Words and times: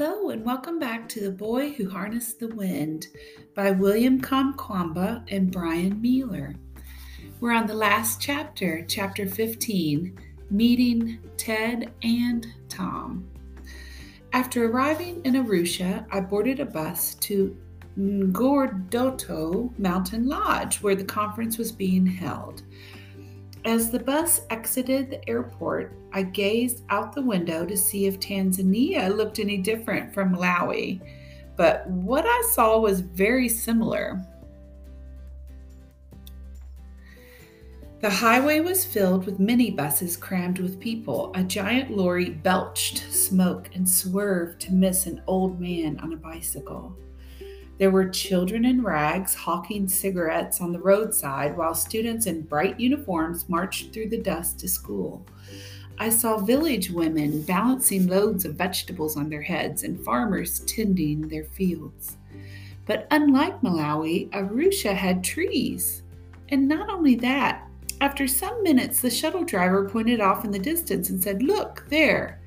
Hello, 0.00 0.30
and 0.30 0.44
welcome 0.44 0.78
back 0.78 1.08
to 1.08 1.20
The 1.20 1.32
Boy 1.32 1.72
Who 1.72 1.90
Harnessed 1.90 2.38
the 2.38 2.46
Wind 2.46 3.08
by 3.56 3.72
William 3.72 4.20
Kamkwamba 4.20 5.24
and 5.28 5.50
Bryan 5.50 6.00
Mealer. 6.00 6.54
We're 7.40 7.50
on 7.50 7.66
the 7.66 7.74
last 7.74 8.20
chapter, 8.20 8.84
chapter 8.86 9.26
15, 9.26 10.16
Meeting 10.52 11.18
Ted 11.36 11.92
and 12.04 12.46
Tom. 12.68 13.28
After 14.32 14.70
arriving 14.70 15.20
in 15.24 15.34
Arusha, 15.34 16.06
I 16.12 16.20
boarded 16.20 16.60
a 16.60 16.64
bus 16.64 17.16
to 17.16 17.56
Ngurdoto 17.98 19.76
Mountain 19.80 20.28
Lodge, 20.28 20.80
where 20.80 20.94
the 20.94 21.02
conference 21.02 21.58
was 21.58 21.72
being 21.72 22.06
held. 22.06 22.62
As 23.68 23.90
the 23.90 23.98
bus 23.98 24.40
exited 24.48 25.10
the 25.10 25.28
airport, 25.28 25.92
I 26.14 26.22
gazed 26.22 26.84
out 26.88 27.14
the 27.14 27.20
window 27.20 27.66
to 27.66 27.76
see 27.76 28.06
if 28.06 28.18
Tanzania 28.18 29.14
looked 29.14 29.38
any 29.38 29.58
different 29.58 30.14
from 30.14 30.34
Malawi, 30.34 31.02
but 31.54 31.86
what 31.90 32.24
I 32.24 32.50
saw 32.54 32.78
was 32.80 33.00
very 33.00 33.46
similar. 33.46 34.24
The 38.00 38.08
highway 38.08 38.60
was 38.60 38.86
filled 38.86 39.26
with 39.26 39.38
minibuses 39.38 40.18
crammed 40.18 40.60
with 40.60 40.80
people. 40.80 41.30
A 41.34 41.44
giant 41.44 41.94
lorry 41.94 42.30
belched 42.30 43.12
smoke 43.12 43.68
and 43.74 43.86
swerved 43.86 44.62
to 44.62 44.72
miss 44.72 45.04
an 45.04 45.20
old 45.26 45.60
man 45.60 46.00
on 46.00 46.14
a 46.14 46.16
bicycle. 46.16 46.96
There 47.78 47.92
were 47.92 48.08
children 48.08 48.64
in 48.64 48.82
rags 48.82 49.34
hawking 49.34 49.86
cigarettes 49.86 50.60
on 50.60 50.72
the 50.72 50.80
roadside 50.80 51.56
while 51.56 51.74
students 51.74 52.26
in 52.26 52.42
bright 52.42 52.78
uniforms 52.80 53.48
marched 53.48 53.92
through 53.92 54.08
the 54.08 54.18
dust 54.18 54.58
to 54.60 54.68
school. 54.68 55.24
I 55.96 56.10
saw 56.10 56.38
village 56.38 56.90
women 56.90 57.42
balancing 57.42 58.08
loads 58.08 58.44
of 58.44 58.56
vegetables 58.56 59.16
on 59.16 59.30
their 59.30 59.42
heads 59.42 59.84
and 59.84 60.04
farmers 60.04 60.60
tending 60.60 61.28
their 61.28 61.44
fields. 61.44 62.16
But 62.84 63.06
unlike 63.12 63.60
Malawi, 63.62 64.28
Arusha 64.30 64.94
had 64.94 65.22
trees. 65.22 66.02
And 66.48 66.66
not 66.66 66.88
only 66.88 67.14
that, 67.16 67.68
after 68.00 68.26
some 68.26 68.62
minutes, 68.62 69.00
the 69.00 69.10
shuttle 69.10 69.44
driver 69.44 69.88
pointed 69.88 70.20
off 70.20 70.44
in 70.44 70.50
the 70.50 70.58
distance 70.58 71.10
and 71.10 71.22
said, 71.22 71.42
Look, 71.42 71.84
there, 71.88 72.40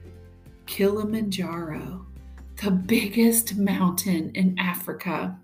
Kilimanjaro 0.65 2.05
the 2.63 2.69
biggest 2.69 3.57
mountain 3.57 4.29
in 4.35 4.55
Africa. 4.59 5.35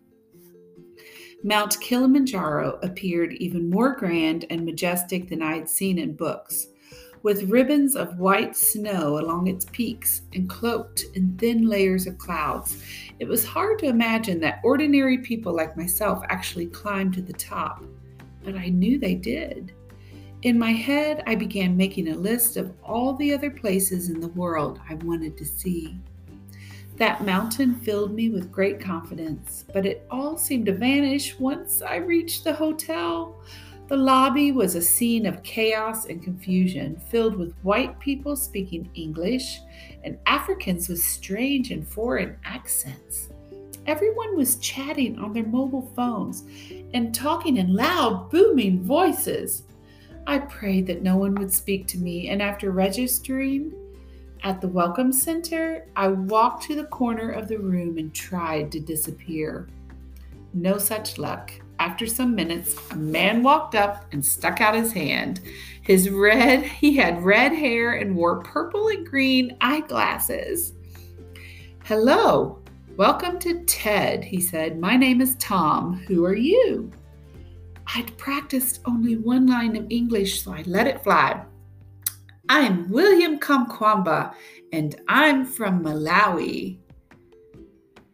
Mount 1.44 1.80
Kilimanjaro 1.82 2.78
appeared 2.84 3.34
even 3.34 3.72
more 3.72 3.96
grand 3.96 4.46
and 4.52 4.64
majestic 4.64 5.28
than 5.28 5.42
I 5.42 5.56
had 5.56 5.68
seen 5.68 5.98
in 5.98 6.16
books, 6.16 6.68
with 7.24 7.50
ribbons 7.50 7.96
of 7.96 8.20
white 8.20 8.56
snow 8.56 9.18
along 9.18 9.48
its 9.48 9.66
peaks 9.72 10.22
and 10.36 10.48
cloaked 10.48 11.06
in 11.16 11.36
thin 11.40 11.68
layers 11.68 12.06
of 12.06 12.20
clouds. 12.20 12.84
It 13.18 13.28
was 13.28 13.44
hard 13.44 13.80
to 13.80 13.88
imagine 13.88 14.40
that 14.42 14.62
ordinary 14.64 15.18
people 15.18 15.56
like 15.56 15.76
myself 15.76 16.22
actually 16.30 16.68
climbed 16.68 17.16
to 17.16 17.24
the 17.24 17.34
top, 17.34 17.84
but 18.44 18.54
I 18.54 18.70
knew 18.70 19.00
they 19.00 19.16
did. 19.16 19.74
In 20.44 20.60
my 20.60 20.72
head, 20.72 21.24
I 21.26 21.34
began 21.34 21.76
making 21.76 22.10
a 22.10 22.16
list 22.16 22.58
of 22.58 22.74
all 22.84 23.14
the 23.16 23.34
other 23.34 23.50
places 23.50 24.12
in 24.12 24.20
the 24.20 24.28
world 24.28 24.80
I 24.88 24.94
wanted 24.94 25.36
to 25.38 25.46
see. 25.46 25.98
That 26.98 27.24
mountain 27.24 27.76
filled 27.76 28.16
me 28.16 28.30
with 28.32 28.52
great 28.52 28.80
confidence, 28.80 29.64
but 29.72 29.86
it 29.86 30.08
all 30.10 30.36
seemed 30.36 30.66
to 30.66 30.74
vanish 30.74 31.38
once 31.40 31.84
I 31.84 31.98
reached 31.98 32.44
the 32.44 32.54
hotel. 32.54 33.40
The 33.88 33.96
lobby 33.96 34.52
was 34.52 34.74
a 34.74 34.82
scene 34.82 35.28
of 35.28 35.44
chaos 35.44 36.08
and 36.08 36.24
confusion, 36.24 37.00
filled 37.10 37.36
with 37.36 37.54
white 37.62 38.00
people 38.00 38.36
speaking 38.36 38.90
English 38.96 39.60
and 40.04 40.18
Africans 40.26 40.90
with 40.90 41.00
strange 41.00 41.70
and 41.70 41.88
foreign 41.88 42.36
accents. 42.44 43.30
Everyone 43.86 44.36
was 44.36 44.56
chatting 44.56 45.20
on 45.20 45.34
their 45.34 45.46
mobile 45.46 45.92
phones 45.96 46.46
and 46.96 47.14
talking 47.14 47.58
in 47.58 47.76
loud, 47.76 48.32
booming 48.32 48.82
voices. 48.82 49.64
I 50.26 50.40
prayed 50.40 50.88
that 50.88 51.04
no 51.04 51.16
one 51.16 51.36
would 51.36 51.54
speak 51.54 51.86
to 51.90 52.00
me, 52.00 52.30
and 52.30 52.42
after 52.42 52.72
registering, 52.72 53.72
at 54.44 54.62
the 54.62 54.68
Welcome 54.68 55.12
Center, 55.12 55.86
I 55.96 56.10
walked 56.10 56.64
to 56.64 56.76
the 56.76 56.86
corner 56.86 57.32
of 57.32 57.48
the 57.48 57.58
room 57.58 57.98
and 57.98 58.14
tried 58.14 58.72
to 58.72 58.80
disappear. 58.80 59.68
No 60.54 60.78
such 60.78 61.18
luck. 61.18 61.52
After 61.80 62.06
some 62.06 62.36
minutes, 62.36 62.76
a 62.92 62.96
man 62.96 63.44
walked 63.44 63.76
up 63.76 64.06
and 64.12 64.26
stuck 64.26 64.62
out 64.62 64.76
his 64.76 64.92
hand. 64.92 65.42
His 65.82 66.10
red, 66.10 66.64
he 66.82 66.96
had 66.96 67.24
red 67.24 67.52
hair 67.52 67.94
and 67.94 68.16
wore 68.16 68.44
purple 68.44 68.90
and 68.90 69.06
green 69.06 69.58
eyeglasses. 69.62 70.74
Hello, 71.84 72.60
welcome 72.96 73.40
to 73.40 73.64
TED, 73.66 74.24
he 74.24 74.42
said. 74.42 74.80
My 74.80 74.98
name 74.98 75.22
is 75.22 75.36
Tom. 75.36 76.04
Who 76.08 76.26
are 76.26 76.36
you? 76.36 76.92
I'd 77.96 78.18
practiced 78.18 78.82
only 78.86 79.16
one 79.16 79.48
line 79.48 79.76
of 79.76 79.88
English, 79.90 80.44
so 80.44 80.52
I 80.54 80.64
let 80.66 80.88
it 80.88 81.04
fly. 81.04 81.44
I'm 82.50 82.90
William 82.90 83.40
Kamkwamba, 83.40 84.34
and 84.72 84.96
I'm 85.10 85.46
from 85.46 85.84
Malawi. 85.84 86.78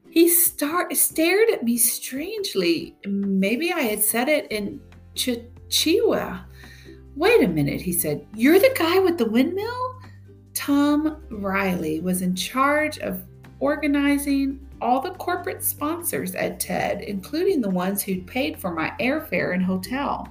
He 0.10 0.28
star- 0.28 0.94
stared 0.94 1.50
at 1.52 1.64
me 1.64 1.78
strangely. 1.78 2.96
Maybe 3.06 3.72
I 3.72 3.82
had 3.82 4.04
said 4.04 4.30
it 4.30 4.52
in 4.52 4.82
Chichewa. 5.16 6.46
Wait 7.16 7.44
a 7.44 7.48
minute, 7.48 7.82
he 7.82 7.94
said. 7.94 8.26
You're 8.36 8.60
the 8.60 8.74
guy 8.78 8.98
with 9.00 9.20
the 9.20 9.30
windmill? 9.30 10.02
Tom 10.56 11.22
Rielly 11.30 12.02
was 12.02 12.22
in 12.24 12.36
charge 12.36 12.98
of 13.00 13.24
organizing 13.60 14.68
all 14.82 15.00
the 15.00 15.12
corporate 15.12 15.64
sponsors 15.64 16.34
at 16.36 16.60
TED, 16.60 17.02
including 17.02 17.62
the 17.62 17.70
ones 17.70 18.02
who'd 18.02 18.28
paid 18.28 18.60
for 18.60 18.74
my 18.74 18.92
airfare 19.00 19.54
and 19.54 19.64
hotel. 19.64 20.28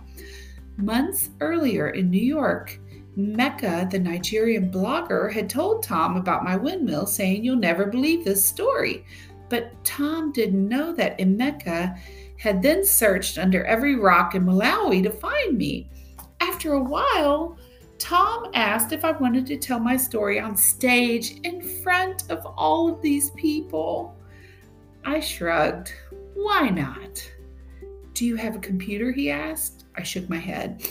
Months 0.77 1.31
earlier 1.41 1.91
in 1.91 2.11
New 2.11 2.21
York, 2.21 2.79
Emeka, 3.17 3.91
the 3.91 3.99
Nigerian 3.99 4.71
blogger, 4.71 5.33
had 5.33 5.50
told 5.50 5.83
Tom 5.83 6.17
about 6.17 6.45
my 6.45 6.56
windmill, 6.56 7.06
saying, 7.06 7.45
You'll 7.45 7.56
never 7.56 7.87
believe 7.87 8.25
this 8.25 8.45
story. 8.45 9.05
But 9.49 9.73
Tom 9.84 10.33
didn't 10.33 10.67
know 10.67 10.95
that 10.95 11.19
Emeka 11.19 11.99
had 12.39 12.62
then 12.62 12.84
searched 12.84 13.39
under 13.39 13.65
every 13.65 13.97
rock 13.97 14.34
in 14.34 14.45
Malawi 14.45 15.03
to 15.03 15.11
find 15.11 15.59
me. 15.59 15.91
After 16.41 16.72
a 16.72 16.83
while, 16.83 17.59
Tom 17.99 18.51
asked 18.55 18.93
if 18.93 19.05
I 19.05 19.12
wanted 19.12 19.47
to 19.47 19.59
tell 19.59 19.78
my 19.78 19.97
story 19.97 20.41
on 20.41 20.56
stage 20.56 21.39
in 21.45 21.61
front 21.61 22.31
of 22.31 22.45
all 22.56 22.93
of 22.93 23.01
these 23.03 23.31
people. 23.33 24.17
I 25.05 25.21
shrugged. 25.21 25.93
Why 26.34 26.71
not? 26.71 27.31
Do 28.15 28.25
you 28.25 28.37
have 28.37 28.56
a 28.56 28.61
computer? 28.61 29.12
He 29.12 29.31
asked. 29.31 29.84
I 29.97 30.03
shook 30.03 30.28
my 30.28 30.39
head. 30.39 30.83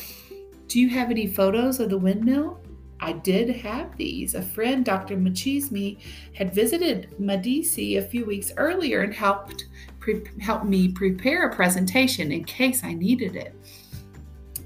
Do 0.72 0.80
you 0.80 0.88
have 0.88 1.12
any 1.12 1.28
photos 1.28 1.82
of 1.82 1.90
the 1.90 1.98
windmill? 1.98 2.58
I 3.02 3.12
did 3.12 3.50
have 3.58 3.98
these. 3.98 4.36
A 4.36 4.42
friend, 4.42 4.86
Dr. 4.86 5.18
Mchazime, 5.18 5.98
had 6.34 6.56
visited 6.56 7.14
Medici 7.20 7.98
a 7.98 8.02
few 8.02 8.24
weeks 8.24 8.54
earlier 8.56 9.02
and 9.02 9.14
helped 9.14 9.66
pre- 10.00 10.24
help 10.40 10.64
me 10.64 10.88
prepare 10.88 11.50
a 11.50 11.54
presentation 11.54 12.31
in 12.31 12.46
case 12.46 12.86
I 12.86 12.94
needed 12.94 13.36
it. 13.36 13.54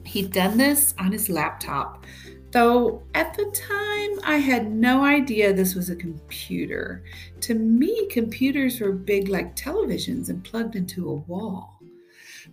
He'd 0.03 0.31
done 0.31 0.59
this 0.59 0.93
on 0.99 1.11
his 1.11 1.27
laptop, 1.27 2.05
though 2.51 3.01
at 3.15 3.33
the 3.33 3.45
time 3.45 4.19
I 4.23 4.37
had 4.37 4.71
no 4.71 5.03
idea 5.03 5.53
this 5.53 5.73
was 5.73 5.89
a 5.89 5.95
computer. 5.95 7.03
To 7.41 7.55
me, 7.55 8.05
computers 8.11 8.79
were 8.79 8.91
big 8.91 9.27
like 9.27 9.55
televisions 9.55 10.29
and 10.29 10.43
plugged 10.43 10.75
into 10.75 11.09
a 11.09 11.15
wall. 11.15 11.81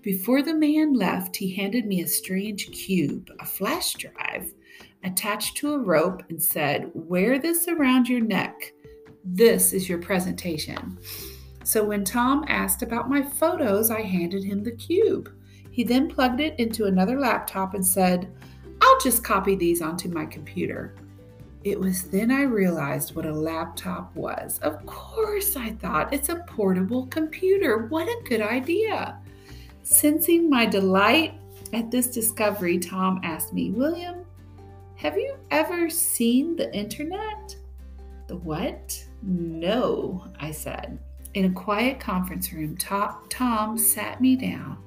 Before 0.01 0.43
the 0.43 0.55
man 0.55 0.95
left, 0.95 1.37
he 1.37 1.55
handed 1.55 1.87
me 1.87 2.03
a 2.03 2.07
strange 2.09 2.71
cube, 2.73 3.31
a 3.41 3.47
flash 3.47 3.95
drive, 3.95 4.53
attached 5.05 5.57
to 5.59 5.75
a 5.75 5.79
rope, 5.79 6.23
and 6.29 6.43
said, 6.43 6.91
Wear 6.95 7.39
this 7.39 7.69
around 7.69 8.09
your 8.09 8.21
neck. 8.21 8.73
This 9.25 9.73
is 9.73 9.89
your 9.89 9.99
presentation. 9.99 10.99
So 11.65 11.85
when 11.85 12.05
Tom 12.05 12.45
asked 12.49 12.83
about 12.83 13.09
my 13.09 13.23
photos, 13.23 13.91
I 13.91 14.03
handed 14.03 14.43
him 14.43 14.65
the 14.65 14.73
cube. 14.73 15.33
He 15.71 15.85
then 15.85 16.09
plugged 16.09 16.41
it 16.41 16.59
into 16.59 16.87
another 16.87 17.19
laptop 17.19 17.75
and 17.75 17.87
said, 17.87 18.33
I'll 18.81 19.01
just 19.01 19.23
copy 19.23 19.55
these 19.55 19.81
onto 19.81 20.09
my 20.09 20.27
computer. 20.27 20.95
It 21.65 21.79
was 21.79 22.03
then 22.03 22.33
I 22.33 22.43
realized 22.43 23.15
what 23.15 23.27
a 23.27 23.33
laptop 23.33 24.15
was. 24.17 24.59
Of 24.59 24.85
course, 24.85 25.55
I 25.55 25.71
thought, 25.71 26.13
it's 26.13 26.29
a 26.29 26.45
portable 26.49 27.07
computer. 27.07 27.87
What 27.87 28.09
a 28.09 28.29
good 28.29 28.41
idea. 28.41 29.21
Sensing 29.83 30.49
my 30.49 30.65
delight 30.67 31.35
at 31.73 31.91
this 31.91 32.09
discovery, 32.09 32.79
Tom 32.79 33.21
asked 33.23 33.53
me, 33.53 33.71
William, 33.71 34.25
have 34.97 35.17
you 35.17 35.37
ever 35.51 35.91
seen 35.91 36.55
the 36.57 36.73
internet? 36.75 37.57
The 38.29 38.37
what? 38.37 39.05
No, 39.23 40.25
I 40.39 40.53
said. 40.53 40.99
In 41.35 41.47
a 41.47 41.53
quiet 41.53 41.99
conference 41.99 42.53
room, 42.53 42.77
Tom 42.77 43.79
sat 43.79 44.21
me 44.21 44.37
down 44.37 44.79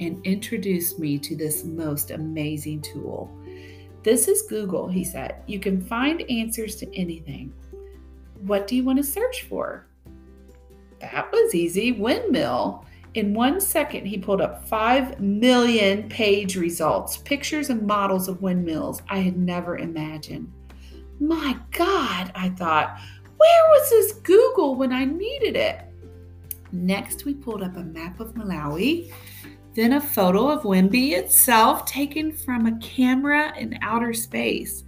and 0.00 0.24
introduced 0.26 0.98
me 0.98 1.18
to 1.18 1.36
this 1.36 1.64
most 1.64 2.10
amazing 2.10 2.82
tool. 2.82 3.30
This 4.02 4.28
is 4.28 4.42
Google, 4.42 4.88
he 4.88 5.04
said. 5.04 5.36
You 5.46 5.60
can 5.60 5.80
find 5.80 6.28
answers 6.30 6.76
to 6.76 6.94
anything. 6.94 7.54
What 8.40 8.66
do 8.66 8.76
you 8.76 8.84
want 8.84 8.98
to 8.98 9.04
search 9.04 9.44
for? 9.48 9.86
that 11.12 11.30
was 11.32 11.54
easy. 11.54 11.92
Windmill. 11.92 12.84
In 13.14 13.32
one 13.32 13.60
second, 13.60 14.06
he 14.06 14.18
pulled 14.18 14.40
up 14.40 14.66
5 14.68 15.20
million 15.20 16.08
page 16.08 16.56
results, 16.56 17.16
pictures 17.18 17.70
and 17.70 17.86
models 17.86 18.26
of 18.26 18.42
windmills 18.42 19.02
I 19.08 19.18
had 19.18 19.36
never 19.36 19.78
imagined. 19.78 20.52
My 21.20 21.56
God, 21.70 22.32
I 22.34 22.48
thought, 22.50 22.98
where 23.36 23.62
was 23.70 23.90
this 23.90 24.12
Google 24.14 24.74
when 24.74 24.92
I 24.92 25.04
needed 25.04 25.54
it? 25.54 25.80
Next, 26.72 27.24
we 27.24 27.34
pulled 27.34 27.62
up 27.62 27.76
a 27.76 27.84
map 27.84 28.18
of 28.18 28.34
Malawi, 28.34 29.12
then 29.74 29.92
a 29.92 30.00
photo 30.00 30.48
of 30.48 30.62
Wimbe 30.64 31.12
itself 31.12 31.86
taken 31.86 32.32
from 32.32 32.66
a 32.66 32.78
camera 32.78 33.56
in 33.56 33.78
outer 33.80 34.12
space. 34.12 34.82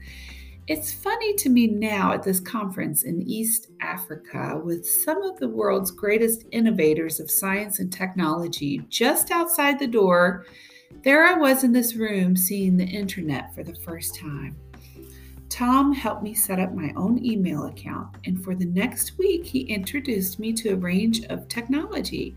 It's 0.68 0.92
funny 0.92 1.32
to 1.34 1.48
me 1.48 1.68
now 1.68 2.12
at 2.12 2.24
this 2.24 2.40
conference 2.40 3.04
in 3.04 3.22
East 3.22 3.68
Africa 3.80 4.60
with 4.64 4.84
some 4.84 5.22
of 5.22 5.38
the 5.38 5.48
world's 5.48 5.92
greatest 5.92 6.44
innovators 6.50 7.20
of 7.20 7.30
science 7.30 7.78
and 7.78 7.92
technology 7.92 8.82
just 8.88 9.30
outside 9.30 9.78
the 9.78 9.86
door. 9.86 10.44
There 11.04 11.24
I 11.24 11.34
was 11.34 11.62
in 11.62 11.72
this 11.72 11.94
room 11.94 12.34
seeing 12.34 12.76
the 12.76 12.84
internet 12.84 13.54
for 13.54 13.62
the 13.62 13.76
first 13.76 14.16
time. 14.16 14.56
Tom 15.48 15.92
helped 15.92 16.24
me 16.24 16.34
set 16.34 16.58
up 16.58 16.74
my 16.74 16.92
own 16.96 17.24
email 17.24 17.66
account, 17.66 18.16
and 18.24 18.42
for 18.42 18.56
the 18.56 18.66
next 18.66 19.16
week, 19.18 19.46
he 19.46 19.60
introduced 19.60 20.40
me 20.40 20.52
to 20.54 20.70
a 20.70 20.76
range 20.76 21.24
of 21.26 21.46
technology 21.46 22.34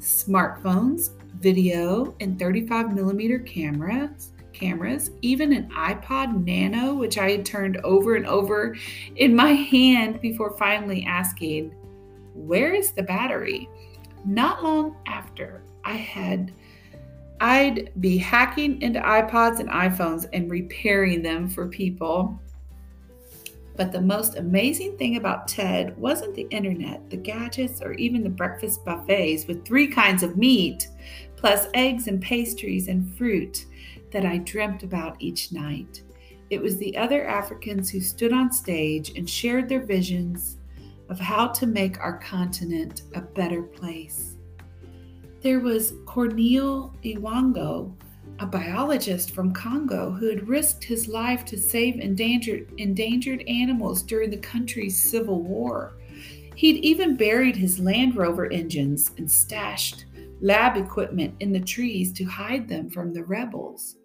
smartphones, 0.00 1.10
video, 1.40 2.16
and 2.20 2.38
35 2.38 2.94
millimeter 2.94 3.38
cameras 3.38 4.32
cameras, 4.58 5.10
even 5.22 5.52
an 5.52 5.70
iPod 5.70 6.44
Nano, 6.44 6.94
which 6.94 7.18
I 7.18 7.30
had 7.30 7.44
turned 7.44 7.76
over 7.78 8.16
and 8.16 8.26
over 8.26 8.76
in 9.16 9.36
my 9.36 9.52
hand 9.52 10.20
before 10.20 10.56
finally 10.56 11.04
asking, 11.06 11.70
Where 12.34 12.74
is 12.74 12.92
the 12.92 13.02
battery? 13.02 13.68
Not 14.24 14.64
long 14.64 14.96
after, 15.06 15.62
I 15.84 15.92
had. 15.92 16.52
I'd 17.40 17.92
be 18.00 18.16
hacking 18.16 18.80
into 18.80 18.98
iPods 19.00 19.60
and 19.60 19.68
iPhones 19.68 20.26
and 20.32 20.50
repairing 20.50 21.22
them 21.22 21.48
for 21.48 21.68
people. 21.68 22.40
But 23.76 23.92
the 23.92 24.00
most 24.00 24.36
amazing 24.36 24.96
thing 24.96 25.16
about 25.16 25.48
TED 25.48 25.96
wasn't 25.98 26.34
the 26.34 26.46
internet, 26.50 27.10
the 27.10 27.18
gadgets, 27.18 27.82
or 27.82 27.92
even 27.92 28.24
the 28.24 28.30
breakfast 28.30 28.84
buffets 28.86 29.46
with 29.46 29.66
three 29.66 29.86
kinds 29.86 30.22
of 30.22 30.38
meat, 30.38 30.88
plus 31.36 31.68
eggs 31.74 32.08
and 32.08 32.20
pastries 32.20 32.88
and 32.88 33.14
fruit 33.16 33.66
that 34.16 34.24
I 34.24 34.38
dreamt 34.38 34.82
about 34.82 35.14
each 35.18 35.52
night. 35.52 36.02
It 36.48 36.62
was 36.62 36.78
the 36.78 36.96
other 36.96 37.26
Africans 37.26 37.90
who 37.90 38.00
stood 38.00 38.32
on 38.32 38.50
stage 38.50 39.10
and 39.10 39.28
shared 39.28 39.68
their 39.68 39.84
visions 39.84 40.56
of 41.10 41.20
how 41.20 41.48
to 41.48 41.66
make 41.66 42.00
our 42.00 42.18
continent 42.18 43.02
a 43.14 43.20
better 43.20 43.62
place. 43.62 44.36
There 45.42 45.60
was 45.60 45.92
Corneille 46.06 46.94
Ewango, 47.04 47.92
a 48.38 48.46
biologist 48.46 49.32
from 49.32 49.52
Congo 49.52 50.12
who 50.12 50.30
had 50.30 50.48
risked 50.48 50.84
his 50.84 51.08
life 51.08 51.44
to 51.44 51.58
save 51.58 52.00
endangered, 52.00 52.72
endangered 52.78 53.44
animals 53.46 54.02
during 54.02 54.30
the 54.30 54.38
country's 54.38 54.98
civil 54.98 55.42
war. 55.42 55.98
He'd 56.54 56.82
even 56.82 57.18
buried 57.18 57.56
his 57.56 57.78
Land 57.78 58.16
Rover 58.16 58.50
engines 58.50 59.10
and 59.18 59.30
stashed 59.30 60.06
lab 60.40 60.78
equipment 60.78 61.34
in 61.40 61.52
the 61.52 61.60
trees 61.60 62.14
to 62.14 62.24
hide 62.24 62.66
them 62.66 62.88
from 62.88 63.12
the 63.12 63.24
rebels. 63.24 63.96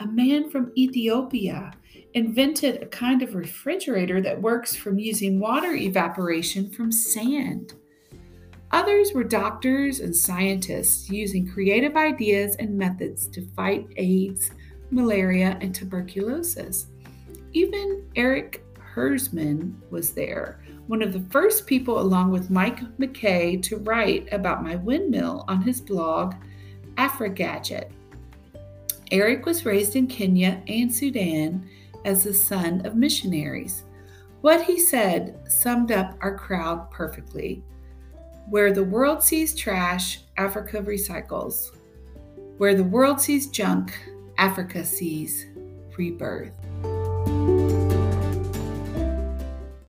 A 0.00 0.06
man 0.06 0.48
from 0.48 0.70
Ethiopia 0.76 1.72
invented 2.14 2.80
a 2.80 2.86
kind 2.86 3.20
of 3.20 3.34
refrigerator 3.34 4.20
that 4.20 4.40
works 4.40 4.76
from 4.76 4.96
using 4.96 5.40
water 5.40 5.74
evaporation 5.74 6.70
from 6.70 6.92
sand. 6.92 7.74
Others 8.70 9.12
were 9.12 9.24
doctors 9.24 9.98
and 9.98 10.14
scientists 10.14 11.10
using 11.10 11.48
creative 11.48 11.96
ideas 11.96 12.54
and 12.60 12.78
methods 12.78 13.26
to 13.28 13.44
fight 13.56 13.88
AIDS, 13.96 14.52
malaria, 14.92 15.58
and 15.60 15.74
tuberculosis. 15.74 16.86
Even 17.52 18.04
Eric 18.14 18.64
Hersman 18.94 19.74
was 19.90 20.12
there, 20.12 20.60
one 20.86 21.02
of 21.02 21.12
the 21.12 21.26
first 21.30 21.66
people, 21.66 21.98
along 21.98 22.30
with 22.30 22.50
Mike 22.50 22.80
McKay, 22.98 23.60
to 23.64 23.78
write 23.78 24.32
about 24.32 24.62
my 24.62 24.76
windmill 24.76 25.44
on 25.48 25.60
his 25.60 25.80
blog, 25.80 26.34
AfriGadget. 26.96 27.90
Eric 29.10 29.46
was 29.46 29.64
raised 29.64 29.96
in 29.96 30.06
Kenya 30.06 30.62
and 30.68 30.94
Sudan 30.94 31.66
as 32.04 32.24
the 32.24 32.34
son 32.34 32.84
of 32.84 32.94
missionaries. 32.94 33.84
What 34.42 34.62
he 34.62 34.78
said 34.78 35.50
summed 35.50 35.90
up 35.90 36.16
our 36.20 36.36
crowd 36.36 36.90
perfectly. 36.90 37.62
Where 38.50 38.72
the 38.72 38.84
world 38.84 39.22
sees 39.22 39.54
trash, 39.54 40.20
Africa 40.36 40.82
recycles. 40.82 41.70
Where 42.58 42.74
the 42.74 42.84
world 42.84 43.20
sees 43.20 43.46
junk, 43.46 43.98
Africa 44.36 44.84
sees 44.84 45.46
rebirth. 45.96 46.67